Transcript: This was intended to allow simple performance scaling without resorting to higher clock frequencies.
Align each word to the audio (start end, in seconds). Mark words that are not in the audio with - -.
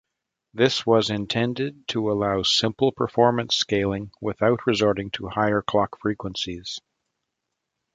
This 0.55 0.83
was 0.83 1.11
intended 1.11 1.87
to 1.89 2.09
allow 2.11 2.41
simple 2.41 2.91
performance 2.91 3.55
scaling 3.55 4.09
without 4.19 4.65
resorting 4.65 5.11
to 5.11 5.27
higher 5.29 5.61
clock 5.61 5.99
frequencies. 6.01 6.79